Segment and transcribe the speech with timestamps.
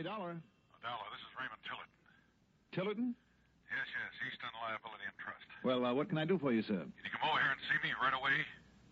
[0.00, 0.32] Johnny Dollar.
[0.80, 1.90] Dollar, this is Raymond Tillett.
[2.72, 3.12] Tillerton?
[3.68, 5.44] Yes, yes, Eastern Liability and Trust.
[5.60, 6.80] Well, uh, what can I do for you, sir?
[6.80, 8.32] Can you come over here and see me right away?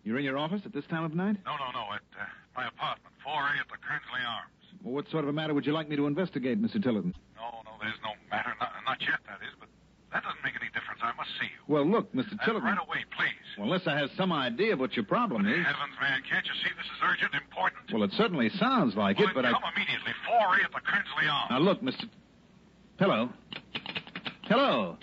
[0.05, 1.41] You're in your office at this time of night?
[1.49, 4.53] No, no, no, at uh, my apartment, 4A at the Kernsley Arms.
[4.85, 6.77] Well, what sort of a matter would you like me to investigate, Mr.
[6.77, 7.17] Tillerton?
[7.35, 8.53] No, no, there's no matter.
[8.61, 9.67] Not, not yet, that is, but
[10.13, 11.01] that doesn't make any difference.
[11.01, 11.59] I must see you.
[11.67, 12.37] Well, look, Mr.
[12.37, 12.69] And Tillerton.
[12.69, 13.43] right away, please.
[13.57, 15.57] Well, unless I have some idea of what your problem is.
[15.65, 17.81] Heavens, man, can't you see this is urgent, important?
[17.91, 19.59] Well, it certainly sounds like Well, it, but then I.
[19.59, 19.88] come immediately,
[20.39, 21.47] 4A at the.
[21.49, 22.07] Now, look, Mr.
[22.97, 23.29] Hello.
[24.43, 24.97] Hello.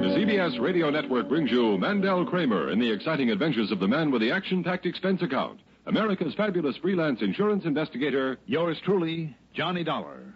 [0.00, 4.10] The CBS Radio Network brings you Mandel Kramer in the exciting adventures of the man
[4.10, 5.60] with the action packed expense account.
[5.86, 8.38] America's fabulous freelance insurance investigator.
[8.46, 10.34] Yours truly, Johnny Dollar.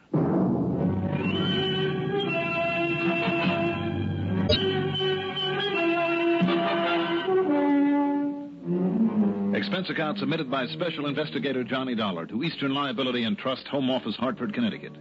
[9.54, 14.16] Expense account submitted by Special Investigator Johnny Dollar to Eastern Liability and Trust, Home Office,
[14.16, 14.92] Hartford, Connecticut.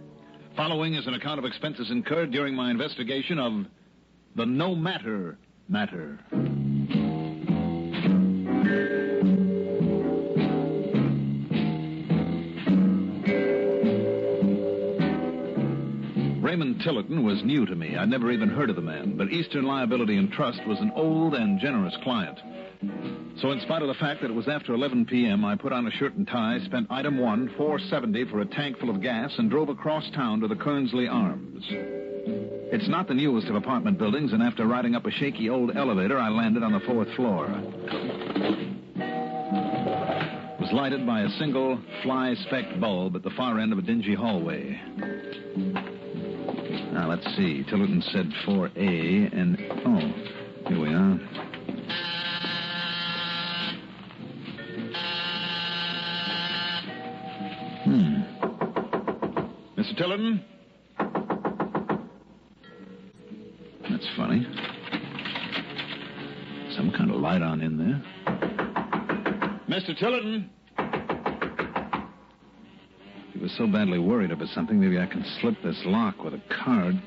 [0.54, 3.66] Following is an account of expenses incurred during my investigation of
[4.36, 5.38] the No Matter
[5.68, 6.20] matter.
[16.40, 17.96] Raymond Tillerton was new to me.
[17.96, 21.34] I'd never even heard of the man, but Eastern Liability and Trust was an old
[21.34, 22.38] and generous client.
[23.40, 25.86] So, in spite of the fact that it was after 11 p.m., I put on
[25.86, 29.50] a shirt and tie, spent item one, 470 for a tank full of gas, and
[29.50, 31.64] drove across town to the Kernsley Arms.
[31.68, 36.16] It's not the newest of apartment buildings, and after riding up a shaky old elevator,
[36.18, 37.46] I landed on the fourth floor.
[40.54, 43.82] It was lighted by a single fly specked bulb at the far end of a
[43.82, 44.80] dingy hallway.
[46.92, 47.64] Now, let's see.
[47.68, 49.58] Tillerton said 4A, and.
[49.84, 49.98] Oh,
[50.68, 51.53] here we are.
[69.94, 69.98] Mr.
[70.00, 70.48] Tillerton?
[73.32, 76.42] He was so badly worried about something, maybe I can slip this lock with a
[76.64, 77.00] card.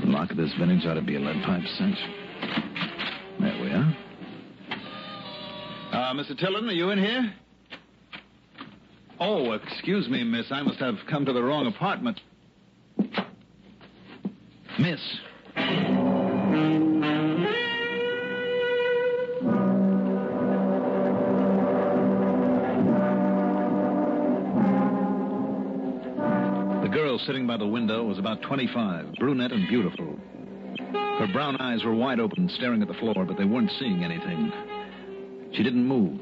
[0.00, 1.96] The lock of this vintage ought to be a lead pipe cinch.
[3.40, 3.96] There we are.
[5.92, 6.38] Uh, Mr.
[6.38, 7.34] Tillerton, are you in here?
[9.20, 10.46] Oh, excuse me, miss.
[10.50, 12.20] I must have come to the wrong apartment.
[14.78, 15.00] Miss.
[27.18, 30.16] Girl sitting by the window was about 25, brunette and beautiful.
[31.18, 34.52] Her brown eyes were wide open, staring at the floor, but they weren't seeing anything.
[35.52, 36.18] She didn't move.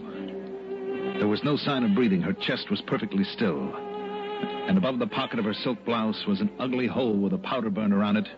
[1.18, 2.22] There was no sign of breathing.
[2.22, 3.74] Her chest was perfectly still.
[3.76, 7.70] And above the pocket of her silk blouse was an ugly hole with a powder
[7.70, 8.28] burner on it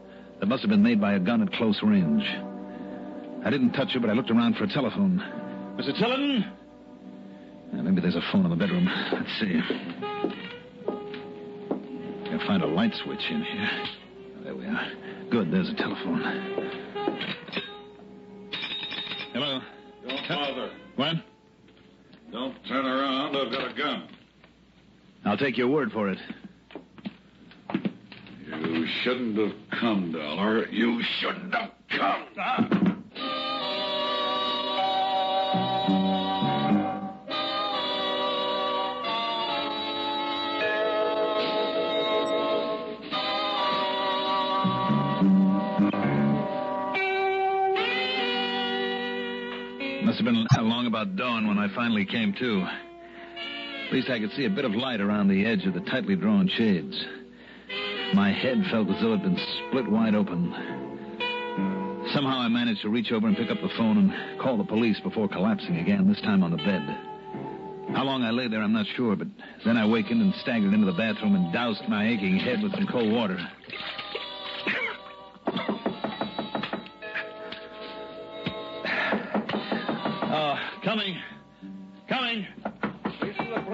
[0.41, 2.25] that must have been made by a gun at close range.
[3.45, 5.19] I didn't touch her, but I looked around for a telephone.
[5.79, 5.97] Mr.
[6.01, 6.53] Tillerton?
[7.73, 8.89] Yeah, maybe there's a phone in the bedroom.
[9.13, 10.48] Let's see.
[12.47, 13.71] Find a light switch in here.
[14.45, 14.93] There we are.
[15.31, 16.23] Good, there's a telephone.
[19.33, 19.61] Hello.
[20.07, 20.71] Don't bother.
[20.97, 21.17] What?
[22.33, 23.37] Don't turn around.
[23.37, 24.09] I've got a gun.
[25.27, 26.19] I'll take your word for it.
[28.49, 30.67] You shouldn't have come, Dollar.
[30.69, 32.25] You shouldn't have come.
[32.37, 32.78] Must
[50.29, 52.67] been along about dawn when I finally came to.
[53.87, 56.17] At least I could see a bit of light around the edge of the tightly
[56.17, 57.03] drawn shades.
[58.13, 60.53] My head felt as though it had been split wide open.
[62.13, 65.01] Somehow I managed to reach over and pick up the phone and call the police
[65.01, 66.83] before collapsing again, this time on the bed.
[67.97, 69.29] How long I lay there, I'm not sure, but
[69.65, 72.87] then I wakened and staggered into the bathroom and doused my aching head with some
[72.87, 73.39] cold water.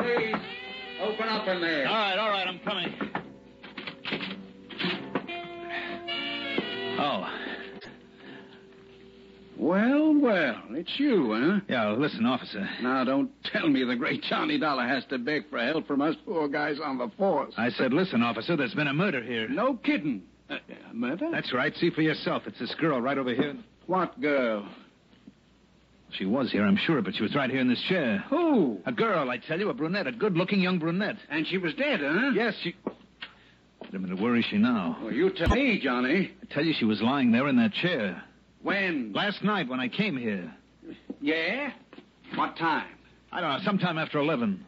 [0.05, 0.43] This is the police.
[1.03, 1.87] Open up in there.
[1.89, 2.95] All right, all right, I'm coming.
[6.97, 7.27] Oh,
[9.57, 11.61] Well, well, it's you, huh?
[11.69, 12.69] yeah, listen, officer.
[12.83, 16.15] Now, don't tell me the great Johnny Dollar has to beg for help from us
[16.27, 17.55] poor guys on the force.
[17.57, 19.49] I said, listen, officer, there's been a murder here.
[19.49, 20.23] No kidding.
[20.51, 20.57] Uh,
[20.93, 21.31] murder?
[21.33, 21.75] That's right.
[21.77, 22.43] See for yourself.
[22.47, 23.57] It's this girl right over here.
[23.87, 24.69] What girl?
[26.19, 28.25] She was here, I'm sure, but she was right here in this chair.
[28.31, 28.79] Who?
[28.87, 31.17] A girl, I tell you, a brunette, a good-looking young brunette.
[31.29, 32.31] And she was dead, huh?
[32.35, 32.75] Yes, she.
[32.85, 34.97] Wait a minute, where is she now?
[35.03, 36.33] Well, you tell me, Johnny.
[36.41, 38.23] I tell you, she was lying there in that chair.
[38.63, 39.13] When?
[39.13, 40.55] Last night when I came here.
[41.21, 41.71] Yeah?
[42.37, 42.87] What time?
[43.33, 44.65] I don't know, sometime after 11.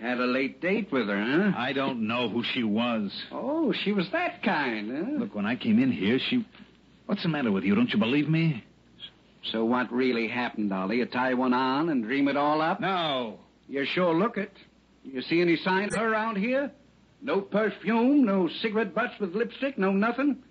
[0.00, 1.56] Had a late date with her, huh?
[1.56, 3.12] I don't know who she was.
[3.30, 5.20] Oh, she was that kind, huh?
[5.20, 6.44] Look, when I came in here, she.
[7.06, 7.76] What's the matter with you?
[7.76, 8.64] Don't you believe me?
[9.50, 10.98] So what really happened, Dolly?
[10.98, 12.80] You tie one on and dream it all up?
[12.80, 13.40] No.
[13.68, 14.52] You sure look it.
[15.04, 16.70] You see any sign of her around here?
[17.20, 20.42] No perfume, no cigarette butts with lipstick, no nothing?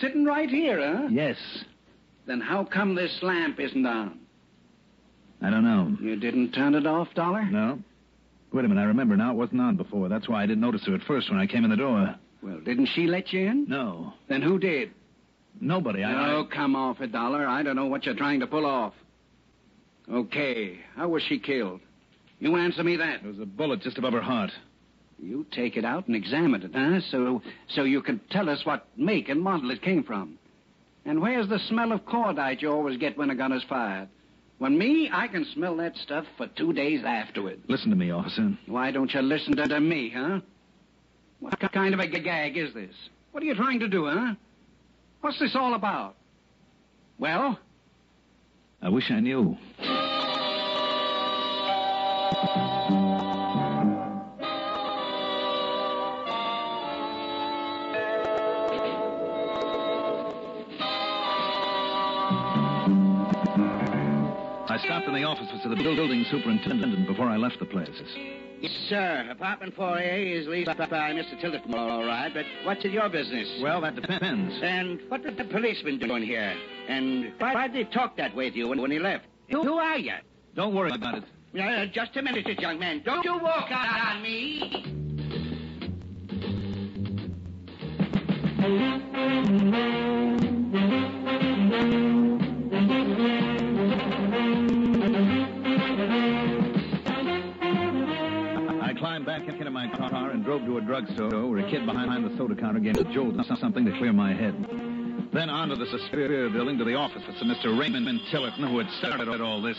[0.00, 1.08] Sitting right here, huh?
[1.10, 1.36] Yes.
[2.26, 4.18] Then how come this lamp isn't on?
[5.42, 5.96] I don't know.
[6.00, 7.44] You didn't turn it off, Dollar?
[7.44, 7.78] No?
[8.52, 9.30] Wait a minute, I remember now.
[9.30, 10.08] It wasn't on before.
[10.08, 12.14] That's why I didn't notice her at first when I came in the door.
[12.42, 13.66] Well, didn't she let you in?
[13.68, 14.14] No.
[14.28, 14.90] Then who did?
[15.60, 16.04] Nobody.
[16.04, 16.40] I.
[16.40, 16.44] I...
[16.52, 17.46] come off it, Dollar.
[17.46, 18.94] I don't know what you're trying to pull off.
[20.10, 21.80] Okay, how was she killed?
[22.40, 23.22] You answer me that.
[23.22, 24.50] There was a bullet just above her heart.
[25.22, 27.00] You take it out and examine it, huh?
[27.10, 30.38] So, so you can tell us what make and model it came from.
[31.04, 34.08] And where's the smell of cordite you always get when a gun is fired?
[34.58, 37.60] When me, I can smell that stuff for two days afterward.
[37.68, 38.56] Listen to me, officer.
[38.66, 40.40] Why don't you listen to, to me, huh?
[41.40, 42.94] What kind of a gag is this?
[43.32, 44.34] What are you trying to do, huh?
[45.20, 46.16] What's this all about?
[47.18, 47.58] Well,
[48.80, 49.56] I wish I knew.
[64.68, 67.90] I stopped in the office of the building superintendent before I left the place.
[68.60, 69.28] Yes, sir.
[69.30, 71.40] Apartment 4A is leased by Mr.
[71.40, 73.48] Tillerton, all right, but what's in your business?
[73.62, 74.60] Well, that depends.
[74.62, 76.54] And what did the policeman doing here?
[76.86, 79.24] And why, why did he talk that way to you when, when he left?
[79.50, 80.12] Who, who are you?
[80.54, 81.24] Don't worry about it.
[81.58, 83.00] Uh, just a minute, young man.
[83.02, 84.98] Don't you walk out on me.
[100.64, 103.34] Drove to a drugstore where a kid behind the soda counter gave me a jolt
[103.60, 104.54] something to clear my head.
[105.32, 107.78] Then on to the Superior building to the office of Mr.
[107.78, 109.78] Raymond Tillerton, who had started all this.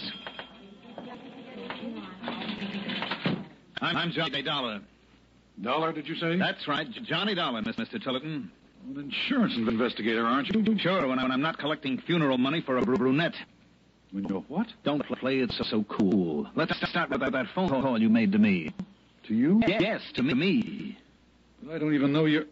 [3.82, 4.82] I'm, I'm Johnny Dollar.
[5.62, 6.38] Dollar, did you say?
[6.38, 8.02] That's right, Johnny Dollar, Miss Mr.
[8.02, 8.50] Tillerton.
[8.88, 10.80] An insurance investigator, aren't you?
[10.80, 13.36] Sure, when, I, I'm not collecting funeral money for a br- brunette.
[14.12, 14.68] When you're what?
[14.84, 16.48] Don't play it so, so cool.
[16.56, 18.74] Let's start with that, that phone call you made to me.
[19.32, 19.62] To you?
[19.66, 20.98] Yes, to me.
[21.72, 22.48] I don't even know you.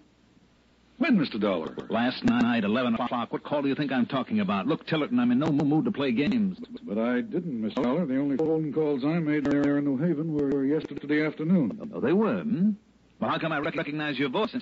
[0.97, 1.37] When, Mr.
[1.37, 1.75] Dollar?
[1.89, 3.33] Last night, 11 o'clock.
[3.33, 4.65] What call do you think I'm talking about?
[4.65, 6.57] Look, Tillerton, I'm in no mood to play games.
[6.83, 7.83] But I didn't, Mr.
[7.83, 8.05] Dollar.
[8.05, 11.91] The only phone calls I made there in New Haven were yesterday afternoon.
[11.93, 12.71] Oh, they were, hmm?
[13.19, 14.55] Well, how come I rec- recognize your voice?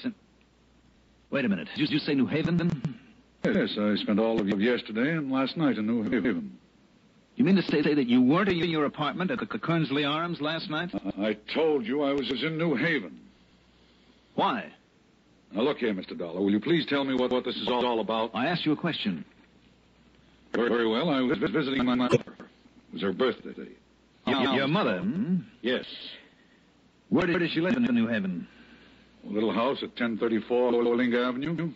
[1.29, 1.67] Wait a minute.
[1.77, 2.57] Did you say New Haven?
[2.57, 2.99] Then?
[3.45, 6.57] Yes, I spent all of yesterday and last night in New Haven.
[7.37, 10.71] You mean to say that you weren't in your apartment at the Kernsley Arms last
[10.71, 10.89] night?
[11.19, 13.19] I told you I was in New Haven.
[14.33, 14.73] Why?
[15.51, 16.17] Now, look here, Mr.
[16.17, 16.41] Dollar.
[16.41, 18.31] Will you please tell me what, what this is all, about?
[18.33, 19.23] I asked you a question.
[20.53, 21.11] Very, very well.
[21.11, 22.15] I was visiting my mother.
[22.15, 23.69] It was her birthday.
[24.25, 25.37] Your, your mother, hmm?
[25.61, 25.85] Yes.
[27.09, 28.47] Where, did, she live in New Haven?
[29.29, 31.71] A little house at 1034 Olinga Avenue.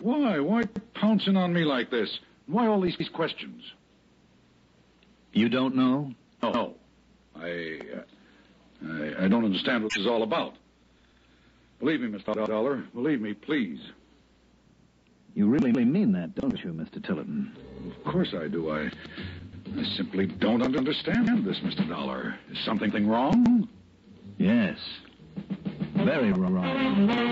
[0.00, 0.40] Why?
[0.40, 0.62] Why
[0.94, 2.18] pouncing on me like this?
[2.46, 3.62] Why all these questions?
[5.32, 6.12] You don't know?
[6.42, 6.74] Oh no.
[7.36, 10.54] I, uh, I, I don't understand what this is all about.
[11.78, 12.46] Believe me, Mr.
[12.46, 12.84] Dollar.
[12.94, 13.80] Believe me, please.
[15.34, 17.00] You really mean that, don't you, Mr.
[17.00, 17.52] Tillerton?
[17.96, 18.70] Of course I do.
[18.70, 18.90] I,
[19.78, 21.88] I simply don't understand this, Mr.
[21.88, 22.36] Dollar.
[22.50, 23.68] Is something wrong?
[24.38, 24.78] Yes.
[25.96, 27.30] Very wrong.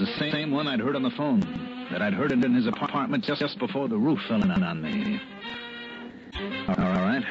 [0.00, 1.40] The same one I'd heard on the phone,
[1.92, 4.80] that I'd heard it in his apartment just, just before the roof fell in on
[4.80, 5.20] me.
[6.68, 7.22] All right.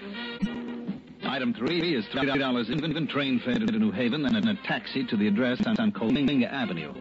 [1.24, 5.04] Item three is three dollars in, in train fare to New Haven and a taxi
[5.06, 6.94] to the address on, on Colinga Avenue.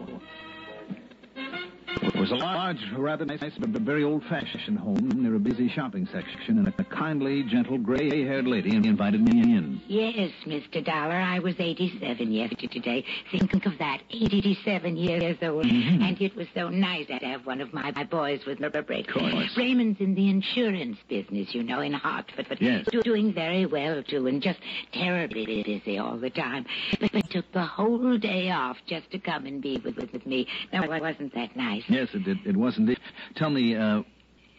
[2.19, 6.57] It was a large, rather nice, but very old-fashioned home near a busy shopping section,
[6.57, 9.79] and a kindly, gentle, gray-haired lady invited me in.
[9.87, 10.83] Yes, Mr.
[10.83, 13.05] Dollar, I was 87 yesterday.
[13.31, 15.63] Think of that, 87 years old.
[15.63, 16.01] Mhm.
[16.09, 18.67] And it was so nice to have one of my, my boys with me.
[18.67, 18.73] Of
[19.07, 19.55] course.
[19.55, 22.47] Raymond's in the insurance business, you know, in Hartford.
[22.49, 22.85] But Yes.
[22.91, 24.59] do- doing very well, too, and just
[24.91, 26.65] terribly busy all the time.
[26.99, 30.25] But, he took the whole day off just to come and be with, with, with
[30.25, 30.47] me.
[30.73, 31.83] Now, wasn't that nice?
[31.87, 32.99] Yes, it, it, it was indeed.
[33.35, 34.03] Tell me, uh,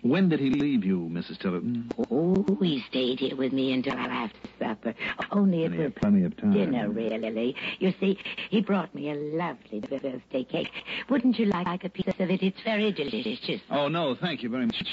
[0.02, 1.38] when did he leave you, Mrs.
[1.38, 1.90] Tillerton?
[2.10, 4.94] Oh, he stayed here with me until after supper.
[5.30, 6.52] Only it Plenty was plenty of time.
[6.52, 7.54] dinner, really.
[7.80, 10.70] You see, he brought me a lovely birthday cake.
[11.10, 12.42] Wouldn't you like a piece of it?
[12.42, 13.60] It's very delicious.
[13.70, 14.86] Oh, no, thank you very much.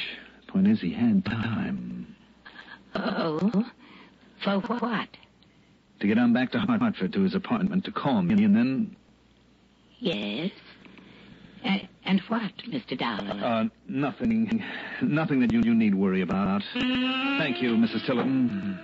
[0.48, 2.16] Point is, he had time
[2.96, 3.40] Oh,
[4.44, 5.08] for what?
[6.00, 8.96] to get on back to Hartford to his apartment to call me, and then,
[10.00, 10.52] Yes.
[12.06, 12.98] And what, Mr.
[12.98, 13.44] Dollar?
[13.44, 14.64] uh, nothing,
[15.02, 16.62] nothing that you, you need worry about.
[16.74, 18.06] Thank you, Mrs.
[18.08, 18.80] Tillerton.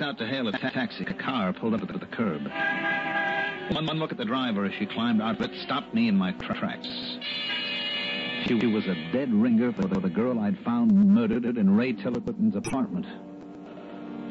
[0.00, 2.00] As I wa- walked out to hail a ta- taxi, a car pulled up at
[2.00, 2.42] the curb.
[3.74, 6.16] One, one look at the driver as she climbed out of it stopped me in
[6.16, 6.88] my tra- tracks.
[8.46, 13.04] She was a dead ringer for the girl I'd found murdered in Ray Tillerton's apartment.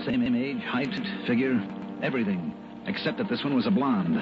[0.05, 0.89] Same age, height,
[1.27, 1.61] figure,
[2.01, 2.53] everything,
[2.87, 4.15] except that this one was a blonde.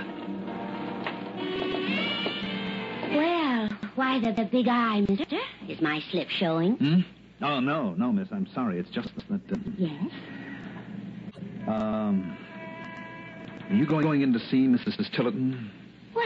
[3.15, 5.37] Well, why the, the big eye, mister?
[5.69, 6.75] Is my slip showing?
[6.75, 6.99] Hmm?
[7.41, 8.27] Oh, no, no, miss.
[8.31, 8.79] I'm sorry.
[8.79, 9.41] It's just that.
[9.51, 10.11] Uh, Yes.
[11.67, 12.37] Um.
[13.69, 15.13] Are you going, in to see Mrs.
[15.13, 15.69] Tillerton?
[16.15, 16.25] Well,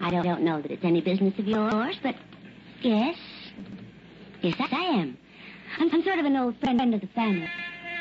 [0.00, 2.14] I don't, don't know that it's any business of yours, but
[2.80, 3.16] yes.
[4.40, 5.18] Yes, I am.
[5.78, 7.46] I'm, I'm sort of an old friend of the family.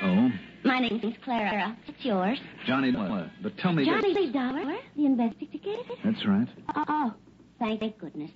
[0.04, 0.30] Oh,
[0.64, 1.76] My name's Clara.
[1.88, 2.40] It's yours.
[2.66, 3.30] Johnny Dollar.
[3.44, 4.32] But tell me Johnny this.
[4.34, 4.64] Dollar,
[4.96, 5.84] the investigator.
[6.04, 6.48] That's right.
[6.76, 7.14] Oh, oh,
[7.60, 8.32] thank goodness.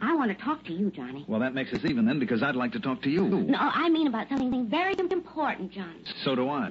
[0.00, 1.24] I want to talk to you, Johnny.
[1.28, 3.28] Well, that makes us even then because I'd like to talk to you.
[3.28, 6.02] No, I mean about something very important, Johnny.
[6.24, 6.70] So do I.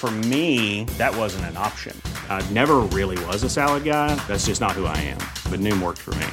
[0.00, 1.94] For me, that wasn't an option.
[2.30, 4.14] I never really was a salad guy.
[4.26, 5.18] That's just not who I am.
[5.50, 6.26] But Noom worked for me.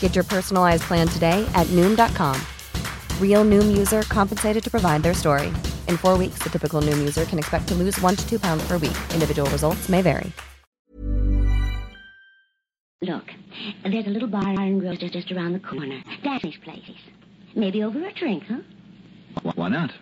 [0.00, 2.40] Get your personalized plan today at Noom.com.
[3.20, 5.48] Real Noom user compensated to provide their story.
[5.86, 8.66] In four weeks, the typical Noom user can expect to lose one to two pounds
[8.66, 8.96] per week.
[9.12, 10.32] Individual results may vary.
[13.02, 13.32] Look,
[13.84, 16.02] there's a little bar and grill just, just around the corner.
[16.22, 16.90] Daphne's place.
[17.54, 18.62] Maybe over a drink, huh?
[19.42, 19.92] Why not?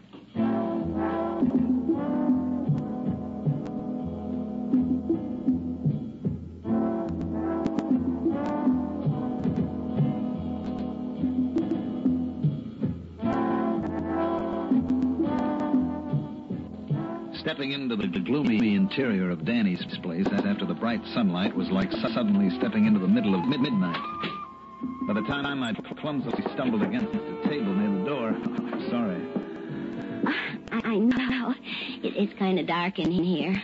[17.45, 22.49] Stepping into the gloomy interior of Danny's place after the bright sunlight was like suddenly
[22.59, 24.01] stepping into the middle of mid- midnight.
[25.07, 28.35] By the time I clumsily stumbled against the table near the door,
[28.89, 29.21] sorry.
[30.73, 31.55] I, I know.
[32.03, 33.63] It, it's kind of dark in here.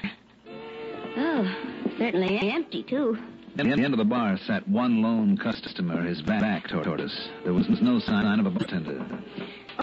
[1.17, 1.55] Oh,
[1.97, 3.17] certainly empty, too.
[3.59, 7.29] At the end of the bar sat one lone customer, his back toward us.
[7.45, 9.07] There was no sign of a bartender.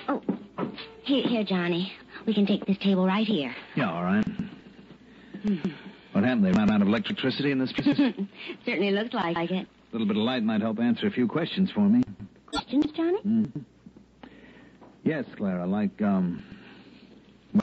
[0.08, 0.22] Oh,
[1.02, 1.92] here, here, Johnny.
[2.28, 3.56] We can take this table right here.
[3.76, 4.26] Yeah, all right.
[6.14, 6.46] What happened?
[6.46, 7.96] They ran out of electricity in this place?
[8.66, 9.68] Certainly looks like it.
[9.68, 12.02] A little bit of light might help answer a few questions for me.
[12.48, 13.20] Questions, Johnny?
[13.20, 13.60] Mm-hmm.
[15.04, 16.44] Yes, Clara, like, um...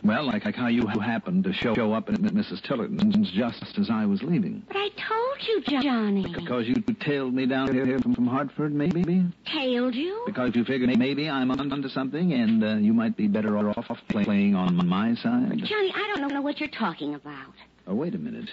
[0.03, 2.63] Well, like, like how you happened to show, show up at Mrs.
[2.63, 4.63] Tillerton's just as I was leaving.
[4.67, 5.39] But I told
[5.69, 6.27] you, Johnny.
[6.35, 9.25] Because you tailed me down here from, from Hartford, maybe?
[9.47, 10.23] Tailed you?
[10.27, 13.87] Because you figured maybe I'm on- onto something and uh, you might be better off
[14.09, 15.59] play- playing on my side?
[15.65, 17.53] Johnny, I don't know what you're talking about.
[17.87, 18.49] Oh, wait a minute.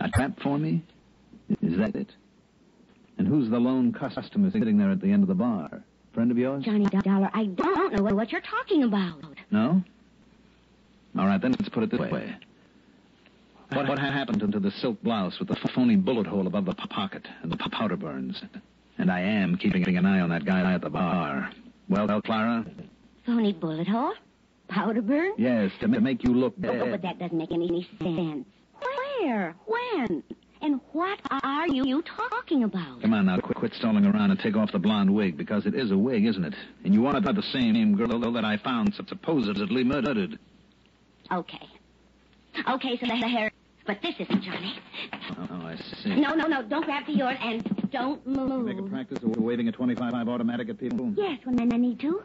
[0.00, 0.82] A trap for me?
[1.62, 2.10] Is that it?
[3.18, 5.82] And who's the lone customer sitting there at the end of the bar?
[6.14, 6.64] Friend of yours?
[6.64, 9.33] Johnny Dollar, I don't know what you're talking about.
[9.50, 9.82] No?
[11.18, 12.34] All right, then let's put it this way.
[13.72, 17.26] What, what happened to the silk blouse with the phony bullet hole above the pocket
[17.42, 18.40] and the powder burns?
[18.98, 21.50] And I am keeping an eye on that guy at the bar.
[21.88, 22.64] Well, well, Clara?
[23.26, 24.14] Phony bullet hole?
[24.68, 25.32] Powder burn?
[25.36, 28.46] Yes, to ma- make you look Oh, but that doesn't make any sense.
[29.20, 29.54] Where?
[29.66, 30.22] When?
[30.64, 33.02] And what are you, you talking about?
[33.02, 35.74] Come on now, quit, quit stalling around and take off the blonde wig, because it
[35.74, 36.54] is a wig, isn't it?
[36.84, 40.38] And you want to have the same girl that I found supposedly murdered.
[41.30, 41.68] Okay.
[42.66, 43.52] Okay, so the hair.
[43.86, 44.78] But this isn't Johnny.
[45.38, 46.14] Oh, I see.
[46.18, 46.62] No, no, no.
[46.62, 48.64] Don't grab for yours and don't move.
[48.64, 51.12] Make a practice of waving a 25 automatic at people?
[51.14, 52.22] Yes, when I need to.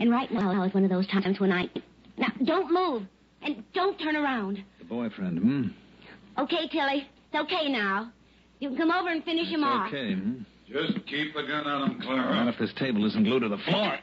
[0.00, 1.70] And right now is one of those times when I.
[2.18, 3.06] Now, don't move.
[3.42, 4.64] And don't turn around.
[4.80, 6.42] The boyfriend, hmm?
[6.42, 7.08] Okay, Tilly.
[7.32, 8.12] It's okay now.
[8.60, 9.88] You can come over and finish him off.
[9.88, 10.42] Okay, hmm?
[10.68, 12.34] Just keep the gun on him, Clara.
[12.34, 13.98] Not if this table isn't glued to the floor.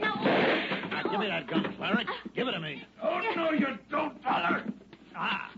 [0.00, 0.14] No.
[0.14, 2.04] Now, give me that gun, Clara.
[2.34, 2.82] Give it to me.
[3.02, 4.64] Oh, no, you don't, Dollar.
[5.14, 5.50] Ah.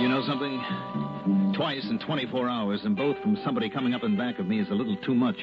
[0.00, 1.54] You know something?
[1.54, 4.68] Twice in 24 hours, and both from somebody coming up in back of me, is
[4.70, 5.36] a little too much.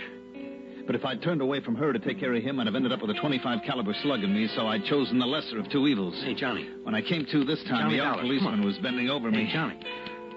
[0.88, 2.94] But if I'd turned away from her to take care of him, I'd have ended
[2.94, 5.86] up with a 25 caliber slug in me, so I'd chosen the lesser of two
[5.86, 6.16] evils.
[6.24, 6.70] Hey, Johnny.
[6.84, 9.46] When I came to this time, Johnny the Dollar, policeman was bending over me.
[9.46, 9.80] Hey, Johnny.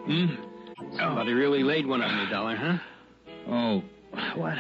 [0.07, 0.97] Hmm?
[0.99, 2.79] Somebody really laid one on you, Dollar, huh?
[3.49, 3.85] Oh,
[4.35, 4.55] what?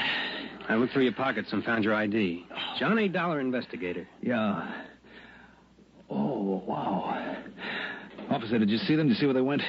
[0.68, 2.46] I looked through your pockets and found your ID.
[2.78, 4.06] Johnny Dollar, investigator.
[4.22, 4.72] Yeah.
[6.08, 7.36] Oh, wow.
[8.30, 9.08] Officer, did you see them?
[9.08, 9.62] Did you see where they went?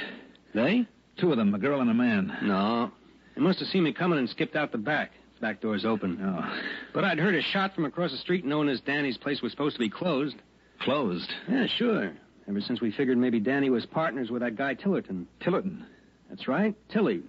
[0.53, 0.85] They?
[1.19, 2.31] Two of them, a girl and a man.
[2.43, 2.91] No.
[3.35, 5.13] They must have seen me coming and skipped out the back.
[5.41, 6.19] Back door's open.
[6.23, 6.59] Oh.
[6.93, 9.75] But I'd heard a shot from across the street knowing as Danny's place was supposed
[9.75, 10.35] to be closed.
[10.81, 11.33] Closed?
[11.49, 12.11] Yeah, sure.
[12.47, 15.25] Ever since we figured maybe Danny was partners with that guy Tillerton.
[15.41, 15.83] Tillerton?
[16.29, 17.23] That's right, Tilly.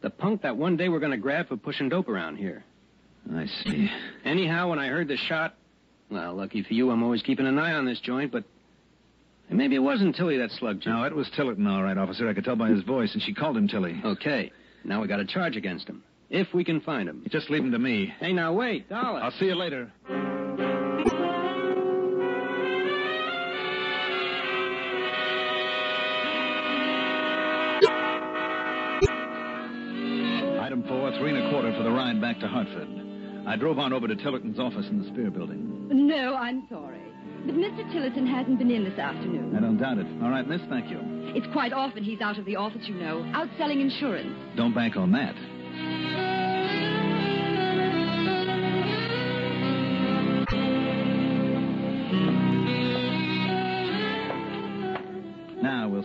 [0.00, 2.64] The punk that one day we're going to grab for pushing dope around here.
[3.34, 3.90] I see.
[4.24, 5.54] Anyhow, when I heard the shot,
[6.10, 8.44] well, lucky for you, I'm always keeping an eye on this joint, but
[9.50, 10.92] maybe it wasn't Tilly that slugged you.
[10.92, 12.28] No, it was Tillerton, all right, officer.
[12.28, 14.00] I could tell by his voice, and she called him Tilly.
[14.04, 14.50] Okay.
[14.84, 16.02] Now we got a charge against him.
[16.30, 17.24] If we can find him.
[17.30, 18.12] Just leave him to me.
[18.18, 19.20] Hey, now wait, Dollar.
[19.20, 19.90] I'll see you later.
[30.60, 32.88] Item four, three and a quarter for the ride back to Hartford.
[33.46, 35.86] I drove on over to Tillerton's office in the Spear Building.
[35.90, 37.00] No, I'm sorry.
[37.44, 37.84] But Mr.
[37.92, 39.54] Tillerton hasn't been in this afternoon.
[39.54, 40.06] I don't doubt it.
[40.22, 40.98] All right, miss, thank you.
[41.36, 44.34] It's quite often he's out of the office, you know, out selling insurance.
[44.56, 45.34] Don't bank on that.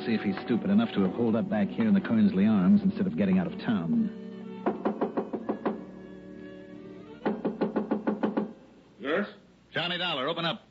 [0.06, 2.82] See if he's stupid enough to have holed up back here in the Kernsley Arms
[2.84, 4.10] instead of getting out of town.
[9.00, 9.28] Yes?
[9.74, 10.62] Johnny Dollar, open up.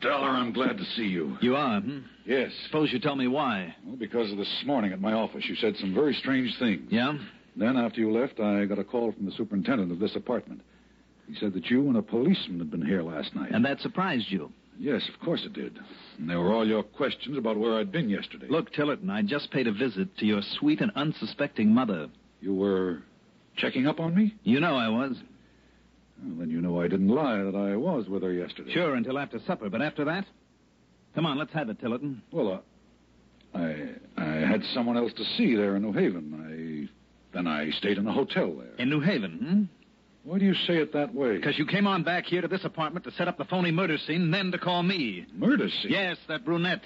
[0.00, 1.36] Dollar, I'm glad to see you.
[1.40, 1.98] You are, hmm?
[2.24, 2.50] Yes.
[2.66, 3.74] Suppose you tell me why.
[3.84, 6.88] Well, because of this morning at my office, you said some very strange things.
[6.90, 7.12] Yeah?
[7.56, 10.62] Then, after you left, I got a call from the superintendent of this apartment.
[11.28, 13.50] He said that you and a policeman had been here last night.
[13.52, 14.50] And that surprised you.
[14.78, 15.78] Yes, of course it did.
[16.18, 18.46] And there were all your questions about where I'd been yesterday.
[18.48, 22.08] Look, Tillerton, I just paid a visit to your sweet and unsuspecting mother.
[22.40, 23.02] You were
[23.56, 24.34] checking up on me?
[24.42, 25.16] You know I was.
[26.22, 28.72] Well, then you know I didn't lie that I was with her yesterday.
[28.72, 29.68] Sure, until after supper.
[29.68, 30.24] But after that?
[31.14, 32.20] Come on, let's have it, Tillerton.
[32.30, 32.62] Well,
[33.54, 36.88] uh, I I had someone else to see there in New Haven.
[36.90, 38.74] I then I stayed in a hotel there.
[38.78, 39.75] In New Haven, hmm?
[40.26, 41.36] Why do you say it that way?
[41.36, 43.96] Because you came on back here to this apartment to set up the phony murder
[43.96, 45.24] scene and then to call me.
[45.32, 45.92] Murder scene?
[45.92, 46.82] Yes, that brunette.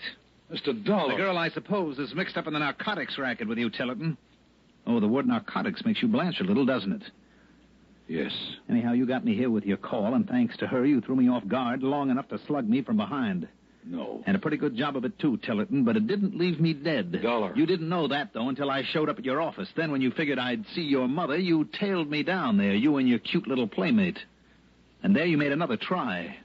[0.52, 0.84] Mr.
[0.84, 1.12] Dollar.
[1.12, 4.18] The girl, I suppose, is mixed up in the narcotics racket with you, Tillerton.
[4.86, 7.02] Oh, the word narcotics makes you blanch a little, doesn't it?
[8.08, 8.32] Yes.
[8.68, 11.30] Anyhow, you got me here with your call, and thanks to her, you threw me
[11.30, 13.48] off guard long enough to slug me from behind.
[13.84, 14.22] No.
[14.26, 17.12] And a pretty good job of it, too, Tillerton, but it didn't leave me dead.
[17.22, 17.54] Dollar.
[17.56, 19.68] You didn't know that, though, until I showed up at your office.
[19.76, 23.08] Then, when you figured I'd see your mother, you tailed me down there, you and
[23.08, 24.18] your cute little playmate.
[25.02, 26.36] And there you made another try.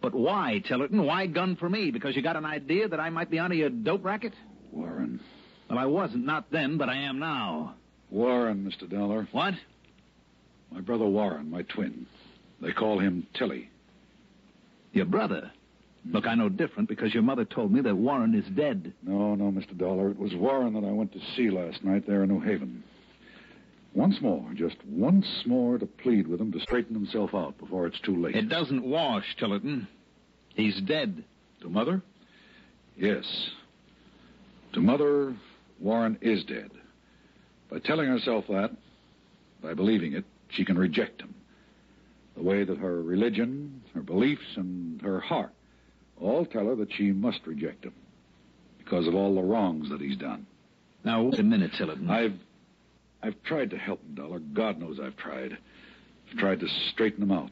[0.00, 1.04] But why, Tillerton?
[1.04, 1.90] Why gun for me?
[1.90, 4.34] Because you got an idea that I might be onto your dope racket?
[4.70, 5.20] Warren.
[5.68, 7.74] Well, I wasn't, not then, but I am now.
[8.10, 8.88] Warren, Mr.
[8.88, 9.26] Dollar.
[9.32, 9.54] What?
[10.70, 12.06] My brother Warren, my twin.
[12.60, 13.70] They call him Tilly.
[14.92, 15.50] Your brother?
[16.10, 18.92] Look, I know different because your mother told me that Warren is dead.
[19.02, 19.76] No, no, Mr.
[19.76, 20.10] Dollar.
[20.10, 22.84] It was Warren that I went to see last night there in New Haven.
[23.94, 28.00] Once more, just once more to plead with him to straighten himself out before it's
[28.00, 28.34] too late.
[28.34, 29.86] It doesn't wash, Tillerton.
[30.54, 31.24] He's dead.
[31.62, 32.02] To Mother?
[32.96, 33.24] Yes.
[34.74, 35.34] To Mother,
[35.80, 36.70] Warren is dead.
[37.70, 38.72] By telling herself that,
[39.62, 41.34] by believing it, she can reject him.
[42.36, 45.52] The way that her religion, her beliefs, and her heart
[46.20, 47.94] all tell her that she must reject him
[48.78, 50.46] because of all the wrongs that he's done.
[51.04, 52.08] Now, wait a minute, Tillerton.
[52.08, 52.34] I've
[53.22, 54.38] I've tried to help him, Dollar.
[54.38, 55.56] God knows I've tried.
[56.30, 57.50] I've tried to straighten him out.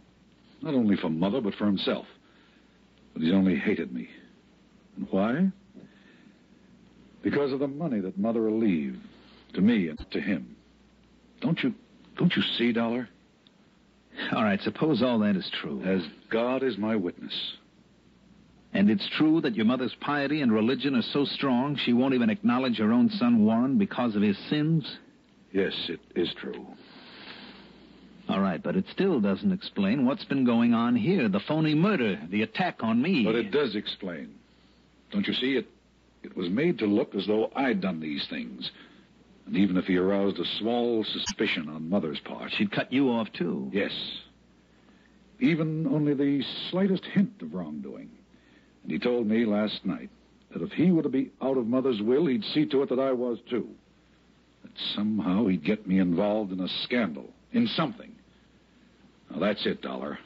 [0.60, 2.06] Not only for Mother, but for himself.
[3.12, 4.08] But he's only hated me.
[4.96, 5.50] And why?
[7.22, 8.98] Because of the money that Mother will leave
[9.54, 10.56] to me and to him.
[11.40, 11.74] Don't you
[12.18, 13.08] don't you see, Dollar?
[14.34, 15.82] All right, suppose all that is true.
[15.82, 17.32] As God is my witness.
[18.72, 22.30] And it's true that your mother's piety and religion are so strong she won't even
[22.30, 24.98] acknowledge her own son Warren because of his sins?
[25.52, 26.66] Yes, it is true.
[28.28, 31.28] All right, but it still doesn't explain what's been going on here.
[31.28, 33.24] The phony murder, the attack on me.
[33.24, 34.34] But it does explain.
[35.10, 35.56] Don't you see?
[35.56, 35.66] It
[36.22, 38.70] it was made to look as though I'd done these things.
[39.46, 42.52] And even if he aroused a small suspicion on Mother's part.
[42.56, 43.68] She'd cut you off, too.
[43.72, 43.90] Yes.
[45.40, 48.10] Even only the slightest hint of wrongdoing.
[48.82, 50.10] And he told me last night
[50.52, 52.98] that if he were to be out of Mother's will, he'd see to it that
[52.98, 53.68] I was, too.
[54.62, 58.12] That somehow he'd get me involved in a scandal, in something.
[59.30, 60.18] Now, that's it, Dollar.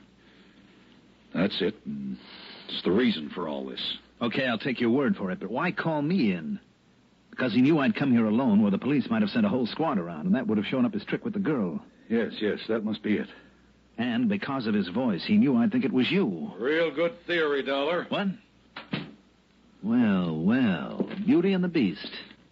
[1.35, 1.75] That's it.
[1.85, 2.17] And
[2.69, 3.99] it's the reason for all this.
[4.21, 6.59] Okay, I'll take your word for it, but why call me in?
[7.31, 9.67] Because he knew I'd come here alone, where the police might have sent a whole
[9.67, 11.83] squad around, and that would have shown up his trick with the girl.
[12.09, 13.29] Yes, yes, that must be it.
[13.99, 16.51] And because of his voice, he knew I'd think it was you.
[16.59, 18.07] Real good theory, Dollar.
[18.09, 18.29] What?
[19.87, 22.11] Well, well, Beauty and the Beast.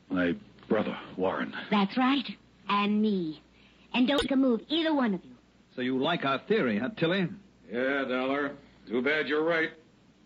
[0.08, 0.36] My
[0.68, 1.52] brother, Warren.
[1.68, 2.24] That's right.
[2.68, 3.42] And me.
[3.92, 5.32] And don't make a move, either one of you.
[5.74, 7.26] So you like our theory, huh, Tilly?
[7.72, 8.52] Yeah, Dollar.
[8.88, 9.70] Too bad you're right.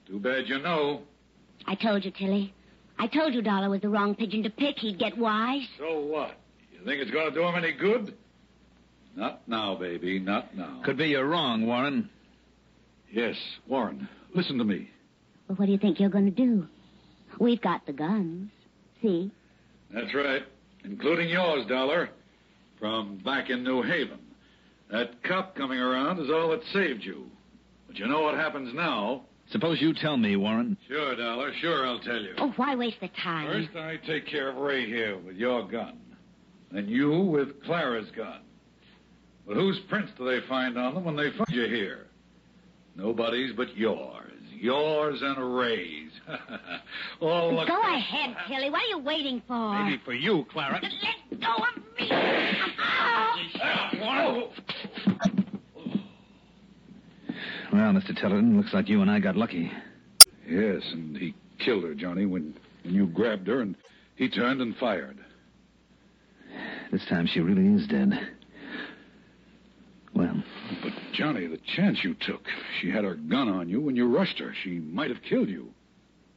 [0.07, 1.01] Too bad you know.
[1.67, 2.53] I told you, Tilly.
[2.99, 4.77] I told you Dollar was the wrong pigeon to pick.
[4.77, 5.67] He'd get wise.
[5.79, 6.33] So what?
[6.73, 8.19] You think it's going to do him any good?
[9.17, 10.19] Not now, baby.
[10.19, 10.83] Not now.
[10.85, 12.11] Could be you're wrong, Warren.
[13.11, 14.07] Yes, Warren.
[14.35, 14.91] Listen to me.
[15.49, 16.67] Well, what do you think you're going to do?
[17.39, 18.51] We've got the guns.
[19.03, 19.31] See?
[19.93, 20.43] That's right.
[20.85, 22.11] Including yours, Dollar.
[22.79, 24.19] From back in New Haven.
[24.91, 27.27] That cop coming around is all that saved you.
[27.87, 29.23] But you know what happens now?
[29.51, 30.77] Suppose you tell me, Warren.
[30.89, 31.53] Sure, Dollar.
[31.61, 32.35] Sure, I'll tell you.
[32.39, 33.47] Oh, why waste the time?
[33.47, 35.99] First, I take care of Ray here with your gun.
[36.71, 38.41] Then you with Clara's gun.
[39.47, 42.07] But whose prints do they find on them when they find you here?
[42.95, 44.28] Nobody's but yours.
[44.61, 46.11] Yours and Ray's.
[47.21, 48.71] All the Go ahead, Tilly.
[48.71, 49.85] What are you waiting for?
[49.85, 50.81] Maybe for you, Clara.
[50.83, 52.11] Let go of me.
[54.03, 54.51] Ow.
[57.73, 58.19] Well, Mr.
[58.19, 59.71] Tillerton, looks like you and I got lucky.
[60.49, 63.77] Yes, and he killed her, Johnny, when, when you grabbed her, and
[64.17, 65.19] he turned and fired.
[66.91, 68.11] This time she really is dead.
[70.15, 70.45] Well, But,
[71.19, 72.43] Johnny, the chance you took.
[72.81, 74.55] She had her gun on you when you rushed her.
[74.63, 75.75] She might have killed you.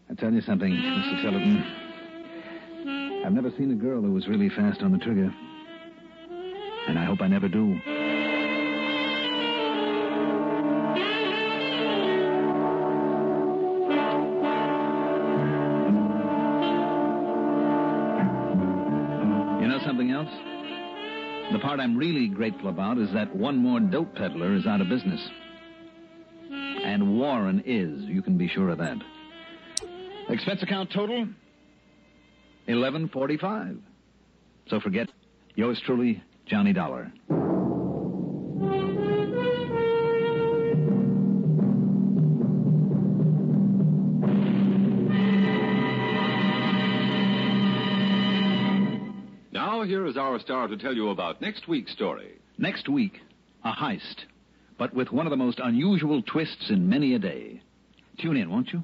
[0.09, 1.21] I tell you something, Mr.
[1.21, 1.63] Tillerton.
[3.23, 5.31] I've never seen a girl who was really fast on the trigger.
[6.87, 7.79] And I hope I never do.
[21.62, 25.21] Part I'm really grateful about is that one more dope peddler is out of business.
[26.50, 28.97] And Warren is, you can be sure of that.
[30.30, 31.19] Expense account total?
[32.65, 33.78] 1145.
[34.67, 35.10] So forget
[35.56, 37.12] yours truly, Johnny Dollar.
[50.41, 52.39] Star to tell you about next week's story.
[52.58, 53.19] Next week,
[53.63, 54.25] a heist,
[54.77, 57.62] but with one of the most unusual twists in many a day.
[58.19, 58.84] Tune in, won't you?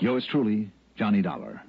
[0.00, 1.62] Yours truly, Johnny Dollar.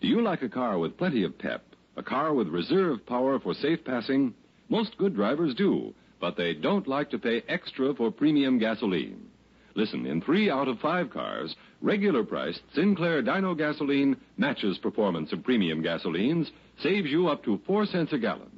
[0.00, 1.64] Do you like a car with plenty of pep?
[1.96, 4.34] A car with reserve power for safe passing?
[4.68, 9.28] Most good drivers do, but they don't like to pay extra for premium gasoline.
[9.74, 15.44] Listen, in three out of five cars, regular priced Sinclair Dino gasoline matches performance of
[15.44, 16.50] premium gasolines,
[16.82, 18.50] saves you up to four cents a gallon.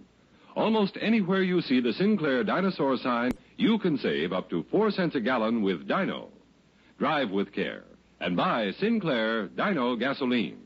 [0.54, 5.16] Almost anywhere you see the Sinclair dinosaur sign, you can save up to four cents
[5.16, 6.28] a gallon with Dino.
[6.98, 7.84] Drive with care
[8.20, 10.58] and buy Sinclair Dino gasoline.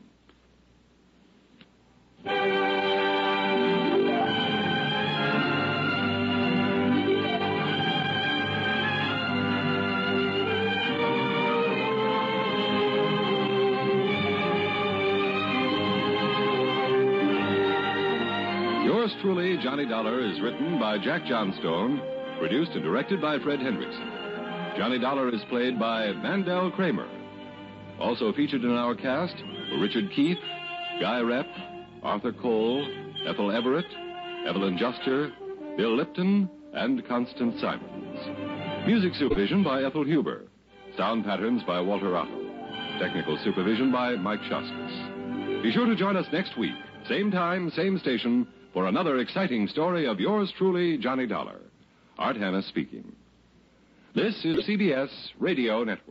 [19.01, 21.99] Yours truly, Johnny Dollar, is written by Jack Johnstone,
[22.37, 24.77] produced and directed by Fred Hendrickson.
[24.77, 27.09] Johnny Dollar is played by Mandel Kramer.
[27.99, 29.33] Also featured in our cast
[29.71, 30.37] were Richard Keith,
[31.01, 31.47] Guy Repp,
[32.03, 32.87] Arthur Cole,
[33.27, 33.87] Ethel Everett,
[34.47, 35.31] Evelyn Juster,
[35.77, 38.85] Bill Lipton, and Constance Simons.
[38.85, 40.43] Music supervision by Ethel Huber.
[40.95, 42.39] Sound patterns by Walter Otto.
[42.99, 45.63] Technical supervision by Mike Shoskus.
[45.63, 46.75] Be sure to join us next week,
[47.09, 51.59] same time, same station, for another exciting story of yours truly, Johnny Dollar.
[52.17, 53.11] Art Hanna speaking.
[54.15, 56.10] This is CBS Radio Network.